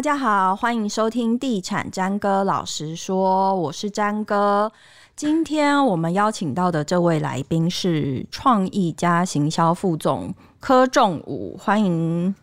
[0.00, 4.72] 大家好，欢迎收听地产詹哥老实说，我是詹哥。
[5.14, 12.34] 今天我们邀请到的这位来宾是创意家行销副总柯仲武，欢迎。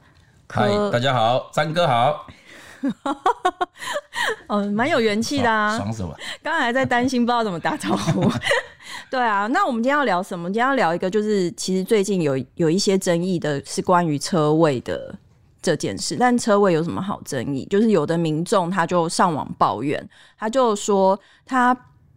[0.48, 2.28] 嗨，大家好，詹哥好。
[4.46, 5.76] 哦，蛮有元气的啊！
[5.78, 6.16] 爽什么？
[6.44, 8.32] 刚才还在担心不知道怎么打招呼。
[9.10, 10.48] 对啊，那我们今天要聊什么？
[10.50, 15.16] 今天要聊一个，就是其实最近有有一些争议的，是关于车位的
[15.68, 16.16] 这件事。
[16.18, 17.66] 但车位有什么好争议？
[17.70, 20.08] 就是有的民众他就上网抱怨，
[20.40, 21.76] 他就说他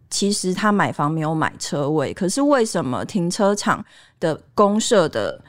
[0.09, 3.83] 其实他买房没有买车位，可是为什么停车场
[4.19, 5.41] 的公设的？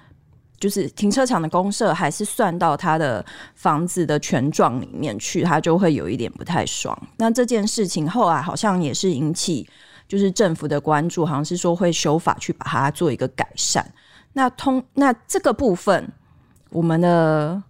[0.59, 3.25] 就是停车场的公设还是算到他的
[3.57, 6.97] 房子的权状里面去，他就会有一点不太爽。
[7.17, 9.69] 那这件事情后来好像也是引起
[10.07, 13.85] 就是政府的关注，好像是说会修法去把它做一个改善。
[14.35, 16.09] 那通那这个部分，
[16.71, 17.61] 我们的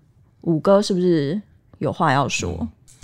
[0.43, 1.41] 武哥是不是
[1.79, 2.57] 有话要说？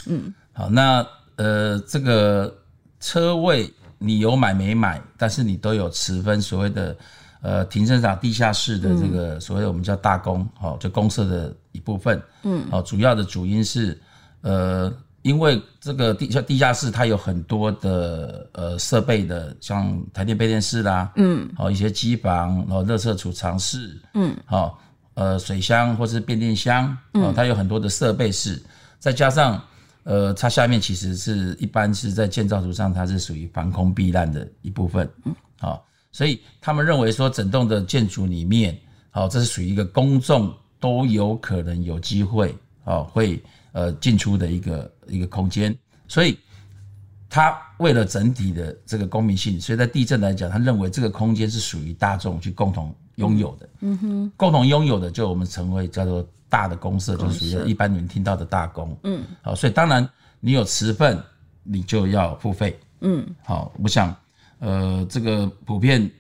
[0.07, 1.05] 嗯，嗯好，那
[1.37, 2.57] 呃，这个
[3.01, 5.03] 车位你有买没买？
[5.17, 6.97] 但是你都有持分所谓的。
[7.41, 13.97] 呃，停车场地下室的这个所谓的我们叫大公，好、嗯，就公社的一部分，嗯，好，主要的主因是，
[14.41, 24.77] 呃，因为这个地下地下室它有很多的呃设备的，像台电备电室啦，嗯，好，一些机房，然后垃圾储藏室，嗯，好，
[25.19, 28.63] 呃，水箱或是变电箱，哦，它有很多的设备室，
[29.01, 29.61] 再加上，
[30.05, 35.85] 呃，它下面其实是一般是在建造图上，它是属于防空避难的一部分，嗯，好。
[36.13, 38.79] 所以他们认为说，整栋的建筑里面，
[39.11, 45.77] 好，这是属于一个公众都有可能有机会，哦，会呃进出的一个一个空间。
[46.07, 46.39] 所以
[47.29, 53.69] 他为了整体的这个公民性，所以在地震来讲，他认为这个空间是属于大众去共同拥有的。
[53.83, 58.97] 嗯哼，共同拥有的就我们成为叫做大的公社，就属于一般你们听到的大公。
[59.05, 60.09] 嗯，好，所以当然
[60.41, 61.23] 你有持份，
[61.63, 62.77] 你就要付费。
[63.03, 64.13] 嗯，好，我想。
[64.61, 66.11] 呃，这个普遍，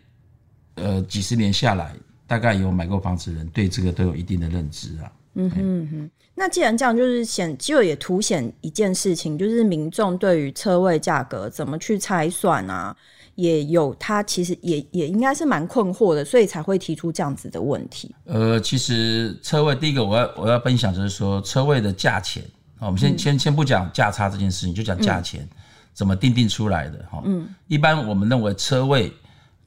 [0.76, 1.92] 呃，几十年下来，
[2.24, 5.10] 大概有买过房子的人对这个都有一定的认知啊。
[5.34, 6.10] 嗯哼嗯哼。
[6.36, 12.96] 那既然这样，就是显就也凸显一件事情，就是民众对于车位价格怎么去拆算啊，
[13.38, 18.14] 也有他其实也也应该是蛮困惑的，所以才会提出这样子的问题。
[18.24, 22.42] 呃，其实车位第一个我要我要分享就是说车位的价钱，
[22.78, 25.42] 好，我们先、嗯、先先不讲价差这件事情，就讲价钱。
[25.42, 25.56] 嗯。
[25.94, 27.04] 怎么定定出来的？
[27.10, 29.12] 哈，嗯，一般我们认为车位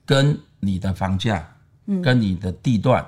[0.06, 1.46] 跟你的房价，
[1.88, 3.06] 嗯，跟你的地段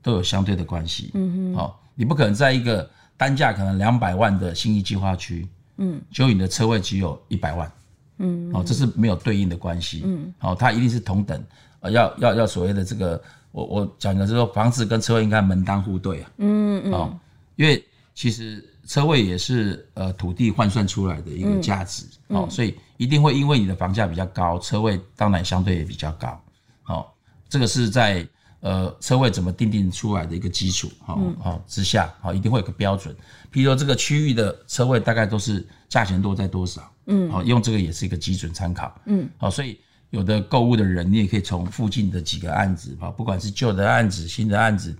[0.00, 2.88] 都有相对的关系，嗯哼，好，你不可能在一个
[3.18, 7.70] 单价可能两百万的新一计划区，嗯，就你的车位只有一百万，
[8.18, 11.42] 嗯，哦，这是没有对应的关系，嗯，好，它一定是同等，
[11.80, 17.18] 呃，要要要所谓的这个，我我讲的是说房子跟车位应该门当户对啊，嗯嗯，哦，
[17.56, 18.64] 因为其实。
[18.86, 26.38] 车位也是呃土地换算出来的一个价值，嗯嗯、所以一定会因为你的房价比较高，车位当然相对也比较高，
[26.82, 27.14] 好，
[27.48, 28.28] 这个是在
[28.64, 33.14] 呃车位怎么定定出来的一个基础，好好之下，好一定会有个标准，
[33.52, 44.96] 譬如说这个区域的车位大概都是价钱多在多少，嗯，好用这个也是一个基准参考，嗯，好，所以有的购物的人，你也可以从附近的几个案子，好，不管是旧的案子、新的案子。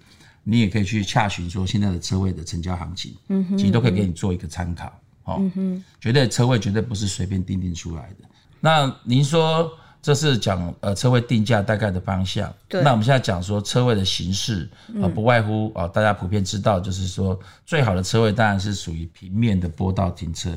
[0.46, 4.92] 你也可以去洽询说现在的车位的成交行情，嗯哼，其实都可以给你做一个参考，
[5.22, 8.28] 哦，嗯哼，绝对车位绝对不是随便定定出来的。
[8.60, 9.72] 那您说
[10.04, 12.82] 这是讲呃车位定价大概的方向，对。
[12.82, 14.69] 那我们现在讲说车位的形式
[15.03, 20.50] 啊，不外乎啊，大家普遍知道就是说最好的车位当然是属于平面的坡道停车，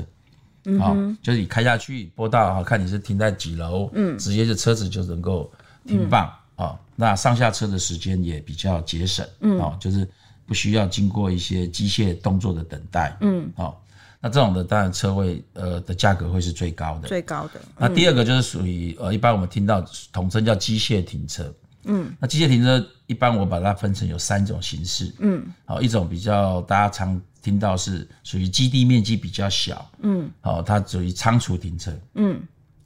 [0.66, 5.50] 嗯哼，就是你开下去坡道啊，看你是停在几楼，嗯，直接就车子就能够
[5.86, 6.30] 停放。
[6.56, 10.06] 啊，那上下车的时间也比较节省，嗯，啊，就是
[10.44, 13.80] 不需要经过一些机械动作的等待，嗯，好，
[14.20, 17.60] 那这种的当然车位呃的价格会是最高的，最高的。
[17.76, 19.80] 那第二个就是属于呃，一般我们听到
[20.12, 21.54] 统称叫机械停车，
[21.84, 32.40] 嗯，那机械停车一般我把它分成有三种形式，嗯，好，一种比较大家常听到是属于基地面积比较小，嗯，好，它属于仓储停车，嗯，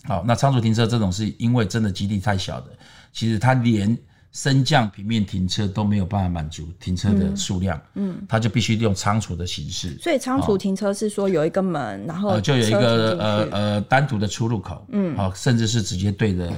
[0.05, 2.67] 好，那仓储停车这种是因为真的基地太小的。
[3.11, 3.97] 其实它连
[4.33, 9.95] 升降平面停车都没有办法满足停车的数量，嗯，它就必须用仓储的形式。
[9.99, 16.51] 所以仓储停车是说有一个门，然后就有一个呃呃单独的出入口，嗯，好，甚至是直接对着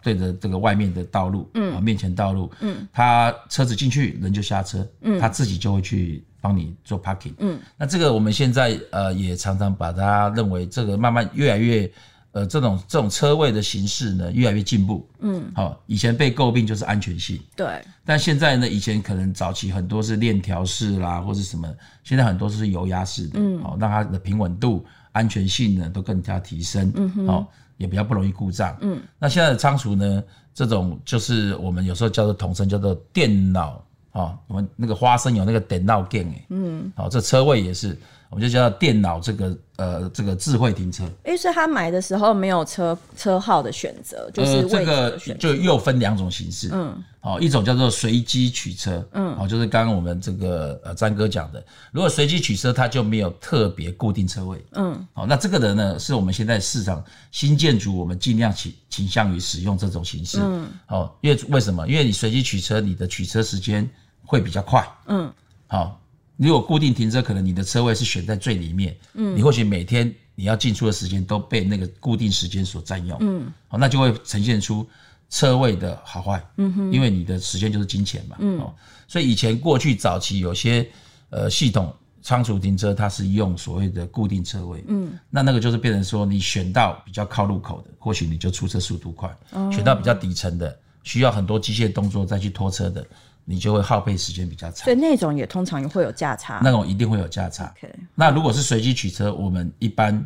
[0.00, 11.90] 对着这个外面的道路，嗯，面前道路，嗯，他车子进去，人就下车，嗯，他自己就会去帮你做 parking，嗯，那这个我们现在呃也常常把它认为这个慢慢越来越。
[12.32, 15.08] 呃，这种这种车位的形式呢，越来越进步。
[15.20, 17.40] 嗯，好，以前被诟病就是安全性。
[17.56, 17.66] 对。
[18.04, 21.66] 但现在呢，以前可能早期很多是链条式啦，或者什么，
[22.04, 23.40] 现在很多是油压式的。
[23.40, 23.62] 嗯。
[23.62, 26.92] 好，让它的平稳度、安全性呢都更加提升。
[26.96, 27.26] 嗯哼。
[27.26, 27.46] 好，
[27.78, 28.76] 也比较不容易故障。
[28.82, 29.00] 嗯。
[29.18, 30.22] 那现在的仓储呢，
[30.52, 33.82] 这种就是我们有时候叫做统称叫做电脑
[34.12, 36.44] 啊，我们那个花生有那个电脑键诶。
[36.50, 36.92] 嗯。
[36.94, 37.98] 好，这车位也是。
[38.30, 61.88] 我们就叫电脑这个呃这个智慧停车，因为是他买的时候没有车车号的选择，就是呃这个就又分两种形式，嗯，好，一种叫做随机取车，嗯，好，就是刚刚我们这个呃詹哥讲的，如果随机取车，它就没有特别固定车位，嗯，好，那这个人呢是我们现在市场新建筑，我们尽量倾倾向于使用这种形式，嗯，好，因为为什么？
[61.88, 63.88] 因为你随机取车，你的取车时间
[64.22, 65.32] 会比较快，嗯，
[65.66, 65.98] 好。
[66.46, 74.86] 如果固定停车，可能你的车位是选在最里面，嗯，你或许每天你要进出的时间都被那个固定时间所占用，嗯，好，那就会呈现出
[75.28, 78.72] 车位的好坏，嗯哼，因为你的时间就是金钱嘛，嗯，哦，
[79.08, 80.88] 所以以前过去早期有些
[81.30, 81.92] 呃系统
[82.22, 93.04] 仓储停车，它是用所谓的固定车位，嗯，那那个就是变成说你选到比较靠路口的，或许你就出车速度快，哦，选到比较底层的，需要很多机械动作再去拖车的。
[93.50, 96.60] 你就会耗费时间比较长，所以那种也通常也会有价差。
[96.62, 97.72] 那种一定会有价差。
[98.14, 100.22] 那如果是随机取车，我们一般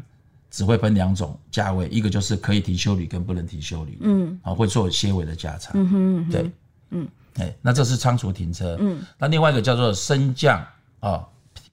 [0.51, 5.71] 只会分两种价位，一个就是可以停修理跟不能停修理，嗯，啊，会做些微的价差。
[5.75, 6.51] 嗯哼，嗯哼，对，
[6.91, 8.77] 嗯，哎，那这是仓储停车。
[8.81, 10.61] 嗯，那另外一个叫做升降
[10.99, 11.25] 啊，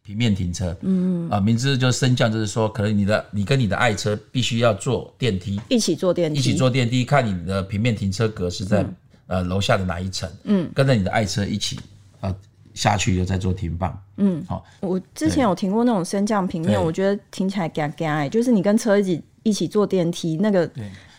[0.03, 0.69] 平面停车。
[0.81, 8.85] 嗯嗯，啊，名字就是升降，就是说可能你的你跟你的爱车必须要坐电梯，一起坐电梯，一起坐电梯，看你的平面停车格是在。
[9.29, 10.27] 嗯呃，楼下的哪一层？
[10.43, 11.79] 嗯，跟着你的爱车一起
[12.19, 12.35] 啊
[12.73, 14.03] 下去，又再做停放。
[14.17, 14.65] 嗯，好。
[14.81, 20.67] 我之前有停过那种升降平面，我觉得听起来嘎嘎，就是你跟车一起一起坐电梯，那个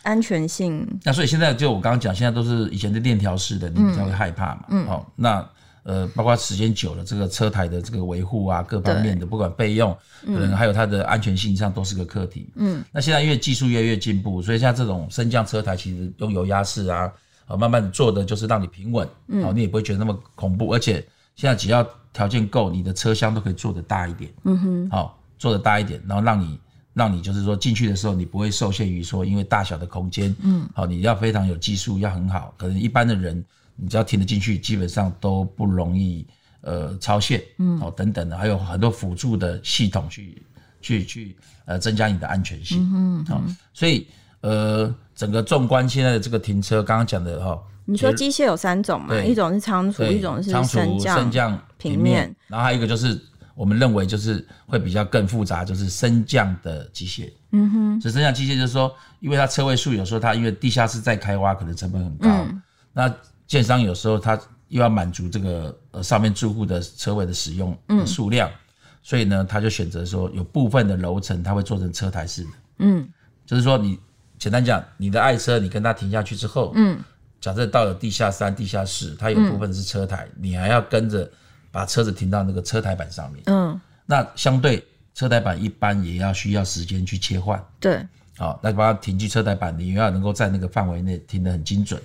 [0.02, 0.84] 安全性。
[1.04, 4.64] 那所以现在就我刚刚讲，现在都是以前的链条式的，你比较会害怕嘛。
[4.70, 4.84] 嗯。
[4.88, 5.48] 好，那
[5.84, 9.96] 呃，包括时间久了，这个车台的这个维护啊，各方面的，不管备用，
[10.26, 12.50] 可能还有它的安全性上都是个课题。
[12.56, 12.82] 嗯。
[12.90, 17.08] 那现在因为技术越来越进步，所以像这种升降车台，其实用油压式啊。
[17.56, 26.60] 慢慢的做的就是让你平稳，嗯，你也不会觉得那么恐怖，而且现在只要条件够，你的车厢都可以做得大一点，嗯哼，好，做得大一点，然后让你
[26.94, 33.44] 让你就是说进去的时候，你不会受限于说因为大小的空间，嗯，好，你要非常有技术，要很好，可能一般的人
[33.76, 36.26] 你只要停得进去，基本上都不容易
[36.60, 40.42] 呃超限，嗯，好，等等的，还有很多辅助的系统去
[40.80, 43.42] 去去呃增加你的安全性，嗯哼，好，
[43.72, 44.06] 所以。
[44.42, 49.14] 呃，整个纵观现在的这个停车，刚刚讲的哈，你说机械有三种嘛？
[49.22, 53.20] 一种是仓储，一种是升降升降平面，然后还有一个就是
[53.54, 57.30] 我们认为就是会比较更复杂，就是升降的机械。
[57.52, 62.62] 嗯哼，这升降机械就是说，因为它车位数有时候它因为地下室再开挖可能成本很高，嗯、
[62.94, 63.14] 那
[63.46, 68.54] 建商有时候他又要满足这个呃上面住户的车位的使用的数量，嗯、
[69.02, 72.50] 所以呢，他就选择说有部分的楼层他会做成车台式的。
[72.78, 73.06] 嗯，
[73.44, 73.98] 就是说你。
[74.40, 76.98] 简单讲，你的爱车，你跟他停下去之后，嗯，
[77.42, 81.30] 假设到了地下三、地下室，它有部分是车台，嗯、你还要跟着
[81.70, 84.82] 把车子停到那个车台板上面，嗯，那相对
[85.14, 88.02] 车台板一般也要需要时间去切换，对，
[88.38, 92.00] 好，那把它停去车台板，你要能够在那个范围内停得很精准，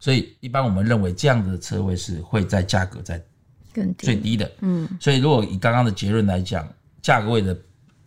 [0.00, 3.22] 所以一般我们认为这样的车位是会在价格在
[3.74, 6.66] 更最低的，嗯，所以如果以刚刚的结论来讲，
[7.02, 7.54] 价格位的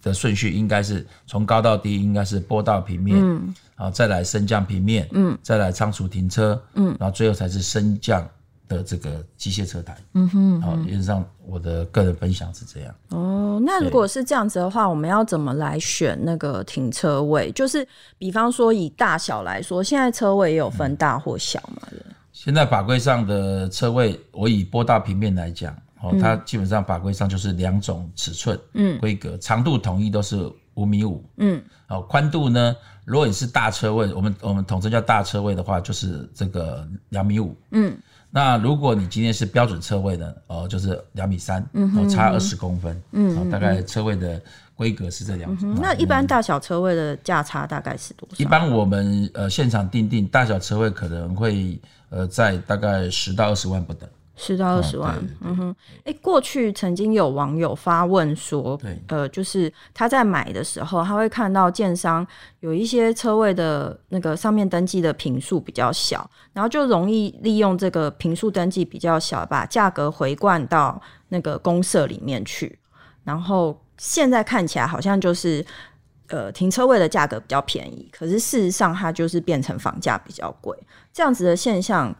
[0.07, 3.53] 的顺序应该是从高到低，应该是坡道平面，嗯。
[3.75, 8.27] 然后，再来升降平面，嗯，再来仓储停车，嗯，然后最后才是升降
[8.67, 12.95] 的这个机械车台，嗯哼，好，原则上我的个人分享是这样。
[13.09, 17.51] 哦，那如果是这样子的话，我们要怎么来选那个停车位？
[17.51, 17.87] 就是
[18.17, 21.87] 比方说以大小来说，现在车位也有分大或小嘛？
[21.91, 21.99] 对。
[22.33, 32.75] 现在法规上的车位，我以坡道平面来讲，哦，它基本上法规上就是两种尺寸，嗯，规格，长度统一都是五米五，嗯，好，宽度呢？
[33.03, 37.55] 如果你是大车位，我们我们统称叫大车位的话，就是这个两米五。
[37.71, 37.97] 嗯，
[38.29, 43.01] 那如果你今天是标准车位呢，哦，就是两米三，嗯，差二十公分。
[43.13, 44.41] 嗯，大概车位的
[44.75, 45.65] 规格是这样子。
[45.65, 48.35] 那一般大小车位的价差大概是多少？
[48.37, 54.07] 一般我们呃现场定定大小车位可能会呃在大概十到二十万不等。
[54.39, 55.75] 十到二十万，哦、嗯哼，
[56.05, 59.01] 哎、欸，过去曾经有网友发问说，对。
[59.07, 62.25] 呃，就是他在买的时候，他会看到建商
[62.59, 72.77] 有一些车位的那个上面登记的平数比较小，然后就容易利用这个平数登记比较小，把价格回灌到那个公社里面去，
[73.23, 75.65] 然后现在看起来好像就是
[76.27, 80.77] 呃停车位的价格比较便宜，可是事实上它就是变成房价比较贵，
[81.11, 82.15] 这样子的现象。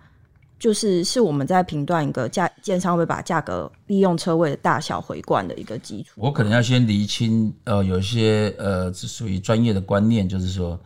[0.59, 6.13] 就是是我们在评断一个价建商会把价格利用车位的大小回灌的一个基础。
[6.15, 10.79] 我可能要先厘清，呃，有一些呃，是属于专业的观念，就是说，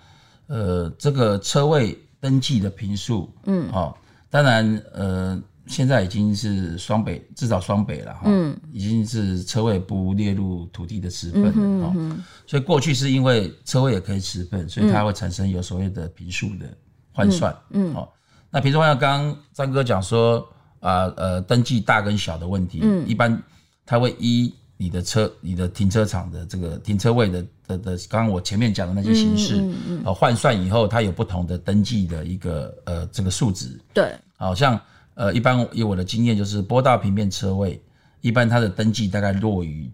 [0.48, 3.96] 呃，这个车位登记的坪数，嗯，哦，
[4.30, 11.52] 当然，呃，现在已经是双北，至少双北了，哈，嗯，已经是车位不列入土地的持分了，
[11.88, 16.66] 哈、嗯哦，所以过去是因为车位也可以持分，所以它会产生有所谓的坪数的
[17.14, 18.10] 换算，嗯，哦。
[18.52, 20.46] 那比如说像刚刚詹哥讲说
[20.82, 23.42] 啊，呃，登记大跟小的问题，嗯，一般
[23.86, 34.78] 他会依你的车、你的停车场的这个停车位的的的，刚刚我前面讲的那些形式，嗯嗯，呃，换算以后，它有不同的登记的一个呃这个数值，对，好像
[35.14, 37.82] 呃一般以我的经验就是波道平面车位，
[38.20, 39.90] 一般它的登记大概落于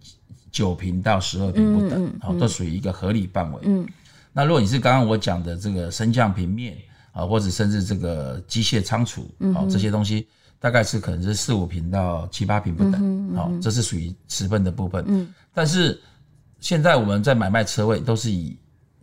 [0.52, 3.86] 九平到十二平不等，好，都属于一个合理范围，嗯，
[4.34, 6.76] 那如果你是刚刚我讲的这个升降平面。
[7.18, 10.28] 啊，或者甚至这个机械仓储，啊，这些东西
[10.60, 15.28] 大概是可能是四五平到七八平不等，好，这是属于持分的部分。
[15.52, 16.00] 但是
[16.60, 18.56] 现在我们在买卖车位都是以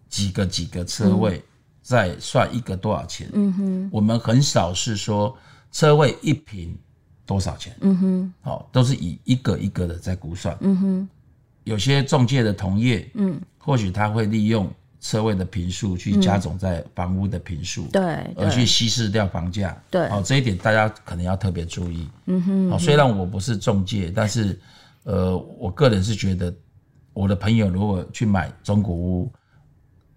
[0.08, 1.42] 几个几个车位
[1.82, 5.36] 在算一个多少钱，嗯哼，我们很少是说
[5.72, 6.78] 车位一平
[7.26, 11.08] 多少钱，嗯哼，好，都是以一个一个的在估算，嗯哼，
[11.64, 14.72] 有些中介的同业，嗯，或许他会利用。
[15.04, 18.02] 车位的坪数去加总在房屋的坪数，对，
[18.36, 22.08] 而去稀释掉房价，对，好，这一点大家可能要特别注意。
[22.24, 24.58] 嗯哼，好，虽然我不是中介，但是，
[25.02, 26.50] 呃，我个人是觉得，
[27.12, 29.32] 我的朋友如果去买中古屋，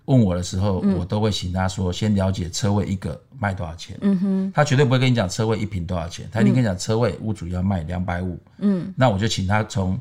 [0.06, 3.98] 问我的时候，我都会请他说，先了解车位一个卖多少钱。
[4.00, 8.40] 嗯哼，他绝对不会跟你讲车位一平多少钱，他一定跟你讲车位屋主要卖两百五。
[8.60, 10.00] 嗯，那我就请他从，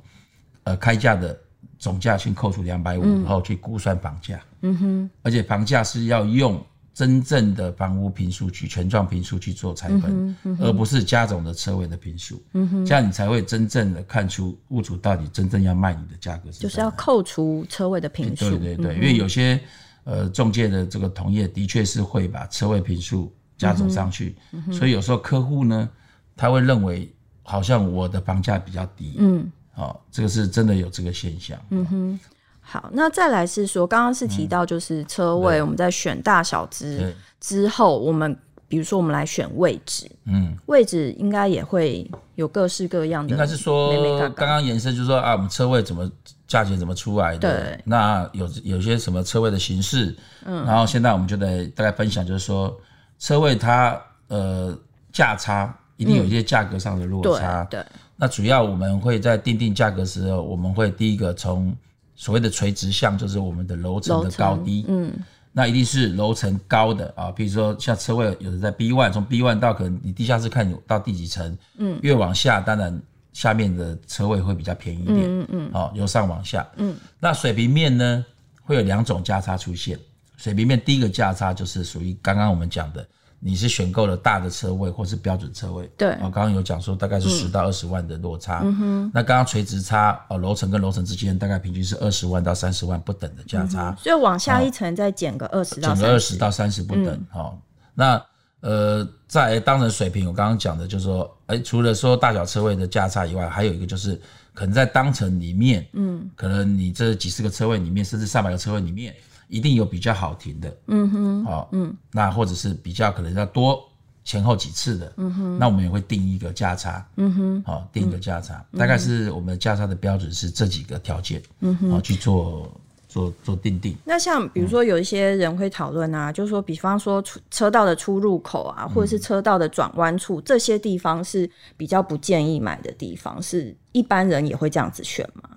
[0.63, 1.37] 呃，开价的。
[1.79, 4.41] 总价先扣除两百五，然后去估算房价。
[4.63, 6.61] 嗯哼，而且房价是要用
[6.95, 12.43] 真正的房屋坪数去全幢坪数去做拆分，而不是加总的车位的坪数。
[12.55, 16.61] 嗯哼，这样你才会真正的看出物主到底真正要卖你的价格是。
[16.61, 18.49] 就是要扣除车位的坪数。
[18.51, 19.61] 对对对，因为有些
[20.05, 24.35] 呃中介的这个同业的确是会把车位坪数加总上去，
[24.73, 25.89] 所以有时候客户呢，
[26.35, 29.17] 他会认为好像我的房价比较低。
[29.19, 29.53] 嗯。
[29.77, 31.59] 哦，这个是真的有这个现象。
[31.71, 32.21] 嗯哼，
[32.61, 38.37] 好，那再来是说，刚刚是提到就是车位，我们在选大小之之后，我们
[38.69, 43.31] 比如说我们来选位置，嗯，位置应该也会有各式各样的。
[43.31, 46.11] 应该是说，刚刚延伸就是说啊，我们车位怎么
[46.49, 47.39] 价钱怎么出来的？
[47.39, 50.17] 对，那有有些什么车位的形式？
[50.47, 52.75] 嗯，然后现在我们就得大概分享，就是说
[53.19, 54.77] 车位它呃
[55.13, 57.85] 价差一定有一些价格上的落差，对。
[58.17, 61.77] 那主要我们会在定定价格时候，我们会第一个从
[62.15, 65.13] 所谓的垂直向，就是我们的楼层的高低，嗯，
[65.53, 72.99] 那一定是楼层高的啊，比如说像车位有的在 B one，从 B one 到可能你地下室看有到第几层，嗯，越往下当然
[73.35, 78.25] 下面的车位会比较便宜一点，嗯嗯，好，由上往下，嗯，那水平面呢
[78.63, 79.99] 会有两种价差出现，
[80.39, 83.07] 水平面第一个价差就是属于刚刚我们讲的。
[83.39, 85.89] 你是选购了大的车位，或是标准车位？
[85.97, 88.61] 对，我刚刚有讲说大概是十到二十万的落差。
[88.65, 93.95] 嗯哼，那刚刚垂直差哦，楼层跟楼层之间大概平均是二十万到三十万不等的价差。
[93.97, 97.25] 所以往下一层再减个二十到减个二十到三十不等。
[97.31, 97.61] 好，
[97.95, 98.21] 那
[98.61, 104.21] 呃，在当然水平，我刚刚讲的就是说，哎，除了说大小车位的价差以外，还有一个就是
[104.55, 109.15] 可能在当层里面，嗯，可能你这几十个车位里面，甚至上百个车位里面。
[109.49, 113.83] 一定有比较好停的，嗯哼，好，嗯，那或者是比较可能要多
[114.25, 122.69] 前后几次的，嗯哼，那我们也会定一个价差，嗯哼，好，定一个价差，大概是我们价差的标准是这几个条件，嗯哼，好去做
[123.09, 123.97] 做做定定。
[124.05, 135.51] 那像比如说有一些人会讨论啊，就是说，比方说出车道的出入口啊，或者是车道的转弯处这些地方是比较不建议买的地方，是一般人也会这样子选吗？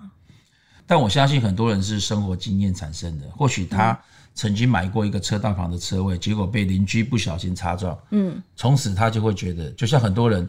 [0.90, 3.96] 但我相信很多人是生活经验产生的，或许他
[4.34, 10.48] 曾经买过一个车道旁的车位，结果被邻居不小心擦撞，嗯，从此他就会觉得，就像很多人，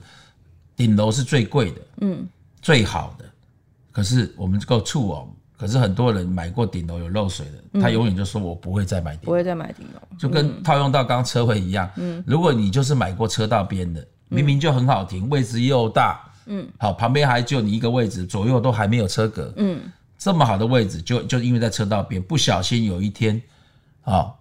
[0.76, 2.28] 顶楼是最贵的，嗯，
[2.60, 3.26] 最好的，
[3.92, 19.80] 可是我们够触网，可是很多人买过顶楼有漏水的，他永远就说我不会再买顶楼，不会再买顶楼，就跟套用到刚刚车位一样，嗯，如果你就是买过车道边的，明明就很好停，位置又大，嗯，好，旁边还就你一个位置，左右都还没有车格，嗯。
[20.22, 23.42] 这么好的位置，就就因为在车道边，不小心有一天，
[24.04, 24.32] 啊，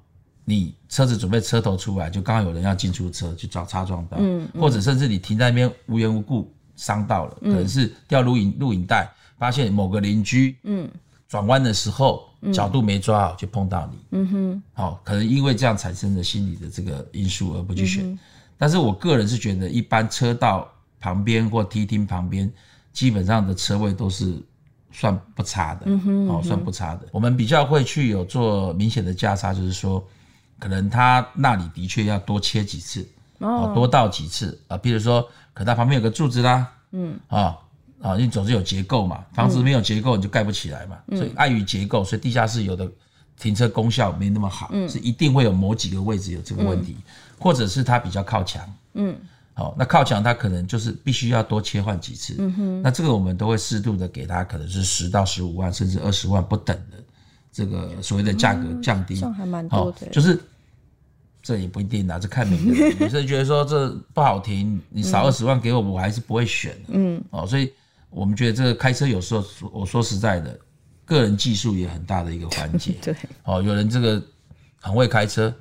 [0.44, 10.86] 你车子准备车头出来，就刚好有人要进出车去找擦撞到，嗯，或者甚至你停在那边无缘无故伤到了，可能是掉录影录影带，发现某个邻居，嗯，
[11.26, 18.18] 转弯的时候角度没抓好就碰到你，嗯哼，好，可能因为这样产生的心理的这个因素而不去选。
[18.58, 22.52] 但是我个人是觉得，一般车道旁边或梯厅旁边，
[22.92, 24.38] 基本上的车位都是
[24.92, 25.86] 算不差的，
[26.28, 27.06] 哦，算不差的。
[27.12, 30.04] 我们比较会去有做明显的价差，就是说，
[30.58, 35.22] 可能他那里的确要多切几次，哦，多倒几次啊，比如说，
[35.54, 37.56] 可能他旁边有个柱子啦，嗯，啊。
[38.02, 42.90] 啊，你总是有结构嘛，房子没有结构你就盖不起来嘛，嗯、所以碍于结构，所以地下室有的
[43.38, 47.02] 停车功效没那么好，嗯、是一定会有某几个位置有这个问题，嗯、
[47.38, 49.14] 或者是它比较靠墙，嗯，
[49.54, 56.96] 好，那靠墙它可能就是必须要多切换几次，嗯哼，那这个我们都会适度的给它，可能是十到十五万甚至二十万不等的
[57.52, 60.40] 这个所谓的价格降低，嗯、还蛮多的，就是
[61.42, 67.72] 这也不一定啊，这看每个人，有些人觉得说这不好停，你少二十万给我，我还是不会选，嗯，哦，所以。
[68.12, 70.58] 我们觉得这个开车有时候，我说实在的，
[71.04, 72.92] 个人技术也很大的一个环节。
[73.00, 73.14] 对，
[73.44, 74.20] 哦，有人这个
[74.80, 75.54] 很会开车，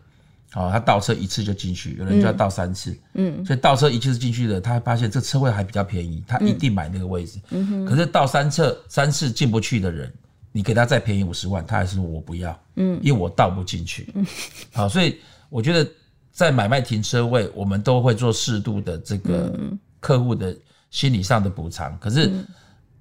[0.56, 7.40] 哦，他倒车一次就进去，有人就要倒三次，嗯，所以倒车一次进去的，他发现这车位还比较便宜，他一定买那个位置。
[7.52, 7.86] 嗯哼。
[7.86, 10.12] 可是倒三次三次进不去的人，
[10.52, 14.12] 你给他再便宜五十万，他还是说我不要，嗯，因为我倒不进去。
[14.16, 14.26] 嗯。
[14.74, 15.90] 好，所以我觉得
[16.32, 19.54] 在买卖停车位，我们都会做适度的这个
[20.00, 20.56] 客户的。
[20.92, 22.26] 心理上的补偿，可是，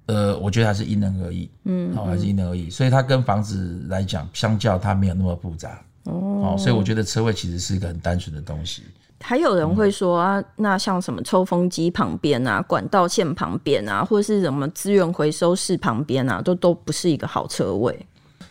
[0.05, 8.83] 嗯、呃，我觉得还是因人而异，嗯，好，还是因人而异，所以它跟房子来讲，相较它没有那么复杂，哦，所以我觉得车位其实是一个很单纯的东西。
[9.21, 18.05] 还有人会说啊，那像什么抽风机旁边啊、管道线旁边啊，或者是什么资源回收室旁边啊，都都不是一个好车位。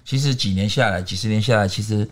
[0.05, 2.07] 其实几年下来，几十年下来，其实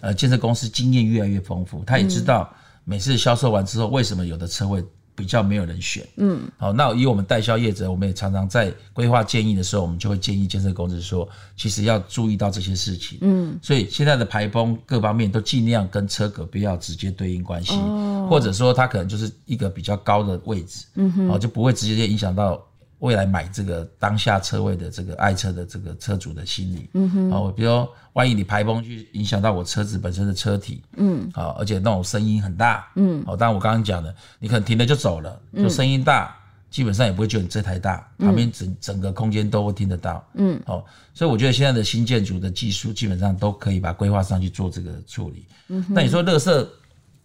[0.00, 2.48] 呃，建设公司经验越来越丰富，他也知道
[2.84, 4.84] 每次销售完之后，为什么有的车位。
[5.16, 22.62] 比较没有人选，嗯，好，那以我们代销业者，我们也常常在规划建议的时候，我们就会建议建设公司说，其实要注意到这些事情，嗯，所以现在的排风各方面都尽量跟车格不要直接对应关系，哦，或者说它可能就是一个比较高的位置，嗯哼，好，就不会直接影响到。
[23.00, 36.34] 未来买这个当下车位的这个爱车的这个车主的心理，嗯哼，好，比如说万一你排风去影响到我车子本身的车体，嗯，好，而且那种声音很大，嗯，好，当然我刚刚讲的，你可能停了就走了，就声音大，
[36.70, 40.82] 基本上也不会觉得你这台大，旁边整整个空间都会听得到，嗯，好，
[41.12, 46.66] 所以我觉得现在的新建筑的技术基本上都可以把规划上去做这个处理，嗯哼，那你说垃圾，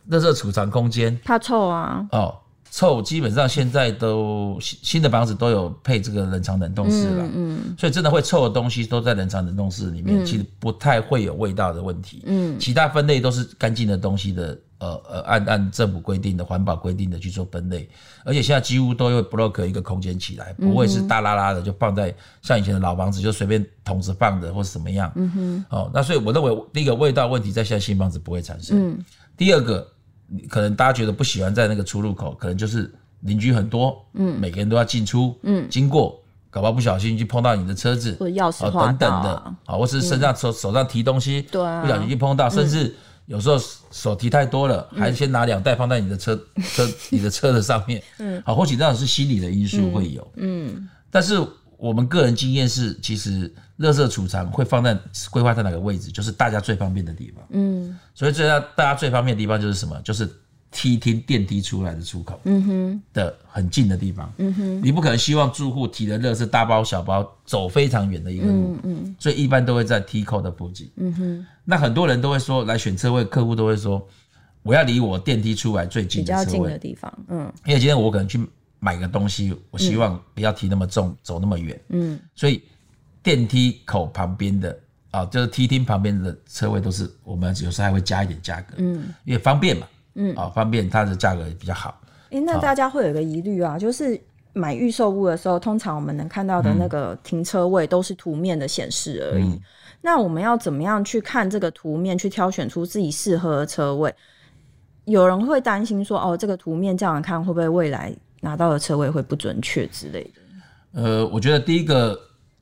[0.09, 1.17] 垃圾储藏空间？
[1.23, 2.35] 怕臭啊，哦。
[2.73, 17.89] 臭，基本上现在都新新的房子都有配这个冷藏冷冻室了，嗯，所以真的会臭的东西都在冷藏冷冻室里面，其实不太会有味道的问题，嗯，其他分类都是干净的东西的，呃呃，按按政府规定的环保规定的去做分类，
[18.23, 29.05] 而且现在几乎都有 block 一个空间起来，不会是大拉拉的就放在像以前的老房子就随便桶子放的或是怎么样，嗯哼，哦，那所以我认为第一个味道问题在现在新房子不会产生，嗯，
[29.35, 29.85] 第二个。
[30.49, 43.57] 可能大家觉得不喜欢在那个出入口，可能就是邻居很多，嗯，每个人都要进出，嗯，经过，搞不好不小心就碰到你的车子，或者钥匙啊等等的，啊，或是身上手手上提东西，对，不小心就碰到，甚至有时候
[43.91, 46.35] 手提太多了，还先拿两袋放在你的车
[46.73, 51.39] 车你的车的上面，嗯，好，或许这样是心理的因素会有，嗯，但是
[51.77, 53.53] 我们个人经验是，其实。
[53.81, 54.97] 垃圾储藏会放在
[55.29, 56.11] 规划在哪个位置？
[56.11, 57.43] 就是大家最方便的地方。
[57.49, 59.99] 嗯，所以最大大家最方便的地方就是什么？
[60.03, 60.29] 就是
[60.69, 62.39] 梯厅电梯出来的出口。
[62.45, 64.31] 嗯哼，的很近的地方。
[64.37, 68.77] 嗯哼，你不可能希望住户提的垃圾大包小包走非常远的一个路。
[68.83, 70.89] 嗯，所以一般都会在梯口的附近。
[70.95, 74.07] 嗯哼，那很多人都会说，来选车位，客户都会说，
[74.63, 76.45] 我要离我电梯出来最近的车位。
[76.45, 77.13] 比较近的地方。
[77.27, 78.39] 嗯，因为今天我可能去
[78.79, 81.81] 买个东西，我希望不要提那么重，走那么远。
[81.89, 82.61] 嗯，所以。
[83.23, 84.77] 电梯口旁边的
[85.11, 92.01] 啊，就是梯厅旁边的车位都是我们有时候还会加一点价格，嗯，因为方便嘛，嗯，啊，方便它的价格也比较好。
[92.29, 94.19] 诶、欸，那大家会有个疑虑啊，就是
[94.53, 99.43] 买预售屋的时候，通常我们能看到的那个停车位都是图面的显示而已。
[99.43, 99.59] 嗯、
[100.01, 104.15] 那我们要怎么样去看这个图面，去挑选出自己适合的车位？
[105.03, 111.01] 有人会担心说，哦，这个图面这样看会不会未来拿到的车位会不准确之类的？
[111.01, 112.17] 呃，我觉得第一个。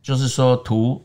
[0.10, 1.00] 就是说图，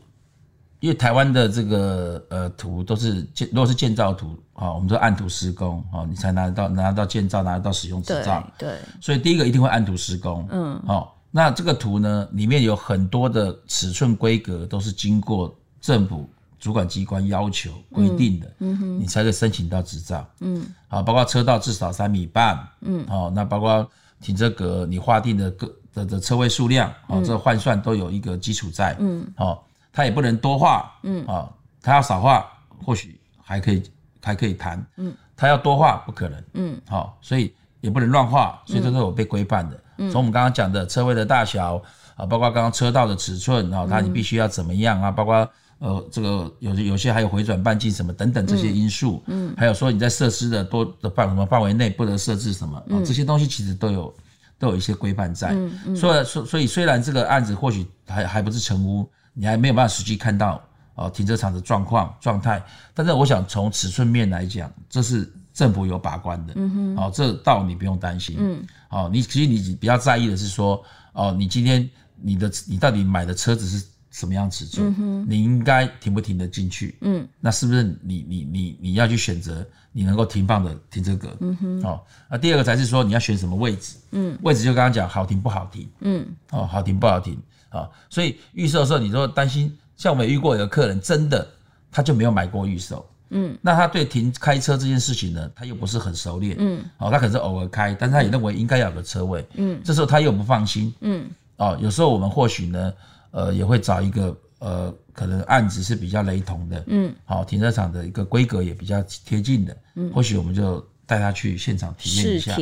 [0.79, 8.43] 因为台湾的这个呃图都是建，如果是建造图啊，我们说按图施工啊，你才拿得到拿得到建造，拿得到使用执照。
[8.57, 8.67] 对。
[8.67, 8.79] 对。
[8.99, 10.47] 所以第一个一定会按图施工。
[10.49, 10.81] 嗯。
[10.87, 16.27] 好，那这个图呢，里面有很多的尺寸规格都是经过政府
[16.59, 20.27] 主管机关要求规定的，嗯哼，你才可以申请到执照。
[20.39, 20.65] 嗯。
[20.87, 22.67] 好，包括车道至少三米半。
[22.81, 23.05] 嗯。
[23.05, 23.87] 好，那包括
[24.19, 25.71] 停车格，你划定的个。
[25.95, 29.57] 的的车位数量，哦，这个换算都有一个基础在，嗯，哦，
[29.93, 31.49] 它也不能多画，嗯，啊，
[31.81, 32.45] 它要少画，
[32.83, 33.81] 或许还可以
[34.21, 39.79] 还可以谈，嗯，它要多画不可能，嗯，好，所以也不能乱画，所以这都有被规范的。
[39.97, 41.81] 从、嗯、我们刚刚讲的车位的大小
[42.17, 54.13] 啊，包括刚刚车道的尺寸啊，它你必须要怎么样啊，包括呃这个有有些还有回转半径什么等等这些因素，嗯，还有说你在设施的多的范什么范围内不得设置什么啊，这些东西其实都有。
[54.57, 60.61] 都有一些规范在，嗯嗯、所以所所以虽然这个案子或许还还不是成屋，你还没有办法实际看到
[60.95, 62.63] 哦停车场的状况状态，
[62.93, 73.85] 但是我想从尺寸面来讲，这是政府有把关的，嗯哼，哦，这道你不用担心，嗯，哦，你其实你比较在意的是说，哦，你今天你的你到底买的车子是
[74.15, 79.65] 什么样尺寸，嗯，你应该停不停得进去，嗯，那是不是你你你你要去选择？
[79.97, 91.47] 你能够停放的停车格，嗯哼，哦，那第二个才是说你要选什么位置，嗯，位置就刚刚讲好停不好停，嗯，哦，好停不好停，啊，所以预售的时候你说担心，像我们遇过一个客人，真的
[91.89, 101.25] 他就没有买过预售，嗯，那他对停开车这件事情呢，他又不是很熟练，嗯，哦，他可能是偶尔开，但是他也认为应该要有个车位，嗯，这时候他又不放心，嗯，
[101.55, 102.93] 哦，有时候我们或许呢，
[103.35, 104.35] 呃，也会找一个。
[104.59, 112.57] 呃，可能案子是比较雷同的，嗯，好，停车场的一个规格也比较贴近的，嗯，或许我们就带他去现场体验一下，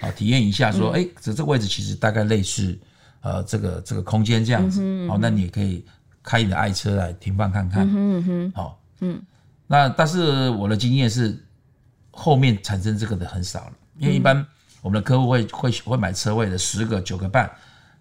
[0.00, 2.76] 好，体验一下，说，哎，这这个位置其实大概类似，
[3.22, 5.82] 呃，这个这个空间这样子，好，那你也可以
[6.22, 9.22] 开你的爱车来停放看看，嗯哼，好，嗯，
[9.68, 11.42] 那但是我的经验是，
[12.10, 14.44] 后面产生这个的很少了，因为一般
[14.82, 17.50] 我们的客户会会会买车位的十个九个半。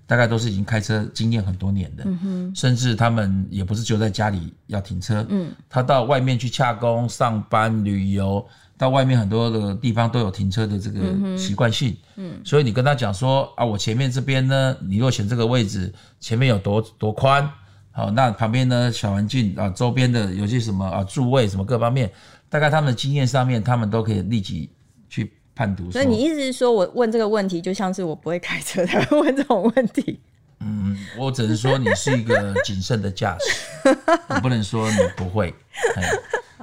[0.07, 8.45] 大概都是已经开车经验很多年的，嗯哼，甚至他们也不是就在家里要停车，嗯，他到外面去洽工、上班、旅游，
[8.77, 17.49] 到外面很多的地方都有停车的这个习惯性，嗯，所以你跟他讲说啊，我前面这边呢，你若选这个位置，前面有多多宽，
[17.91, 22.11] 好，那旁边呢小环境啊，周边的有些什么啊座位什么各方面，
[22.47, 24.69] 大概他们的经验上面，他们都可以立即
[25.09, 25.33] 去。
[25.55, 30.19] 判读，所以你意思是说我问这个问题，就像是我不会开车才会问这种问题？
[30.59, 33.95] 嗯，我只能说你是一个谨慎的驾驶，
[34.29, 35.53] 我不能说你不会。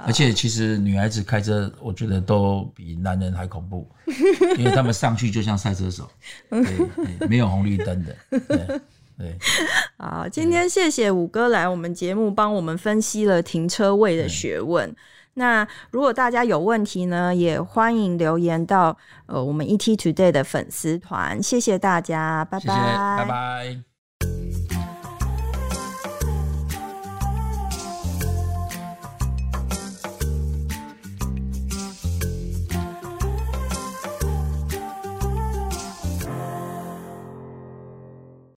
[0.05, 3.87] 而且其实女孩子开车，我觉得都比男人还恐怖，
[4.57, 6.09] 因为他们上去就像赛车手，
[6.49, 8.15] 对，没有红绿灯的。
[8.29, 8.81] 对，
[9.17, 9.37] 对。
[9.97, 14.93] 好，今天谢谢五哥来我们节目，帮我们分析了停车位的学问。
[15.35, 21.41] 那如果大家有问题呢，也欢迎留言到呃我们 ET Today 的粉丝团。
[21.41, 23.92] 谢谢大家，拜拜，谢谢，拜拜。